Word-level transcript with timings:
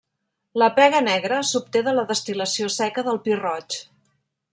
La 0.61 0.69
pega 0.77 1.01
negra 1.07 1.41
s'obté 1.49 1.83
de 1.89 1.93
la 1.97 2.05
destil·lació 2.13 2.71
seca 2.77 3.05
del 3.09 3.21
pi 3.27 3.37
roig. 3.43 3.79